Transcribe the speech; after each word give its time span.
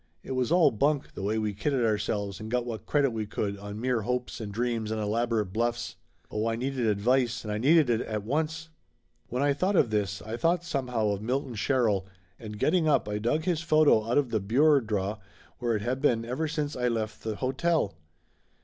It 0.23 0.31
was 0.31 0.51
all 0.51 0.71
bunk, 0.71 1.13
the 1.13 1.21
way 1.21 1.37
we 1.37 1.53
kidded 1.53 1.85
ourselves 1.85 2.39
and 2.39 2.49
got 2.49 2.65
what 2.65 2.87
credit 2.87 3.11
we 3.11 3.27
could 3.27 3.55
on 3.59 3.79
mere 3.79 4.01
hopes 4.01 4.39
Laughter 4.39 4.45
Limited 4.45 4.57
147 4.57 4.81
and 4.81 4.87
dreams 4.87 4.91
and 4.91 4.99
elaborate 4.99 5.53
bluffs. 5.53 5.95
Oh, 6.31 6.47
I 6.51 6.55
needed 6.55 6.87
advice 6.87 7.43
and 7.43 7.53
I 7.53 7.59
needed 7.59 7.89
it 7.91 8.01
at 8.07 8.23
once. 8.23 8.69
When 9.27 9.43
I 9.43 9.53
thought 9.53 9.75
of 9.75 9.91
this 9.91 10.19
I 10.23 10.37
thought 10.37 10.63
somehow 10.63 11.09
of 11.09 11.21
Mil 11.21 11.43
ton 11.43 11.53
Sherrill, 11.53 12.07
and 12.39 12.57
getting 12.57 12.87
up 12.89 13.07
I 13.07 13.19
dug 13.19 13.43
his 13.43 13.61
photo 13.61 14.03
out 14.09 14.17
of 14.17 14.31
the 14.31 14.39
bureau 14.39 14.79
draw 14.79 15.19
where 15.59 15.75
it 15.75 15.83
had 15.83 16.01
been 16.01 16.25
ever 16.25 16.47
since 16.47 16.75
I 16.75 16.87
left 16.87 17.21
the 17.21 17.35
hotel. 17.35 17.93